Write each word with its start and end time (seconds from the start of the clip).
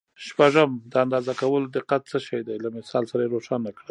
شپږم: 0.27 0.69
د 0.91 0.93
اندازه 1.03 1.33
کولو 1.41 1.67
دقت 1.77 2.01
څه 2.11 2.17
شی 2.27 2.39
دی؟ 2.47 2.55
له 2.65 2.69
مثال 2.77 3.03
سره 3.11 3.21
یې 3.23 3.29
روښانه 3.35 3.69
کړئ. 3.77 3.89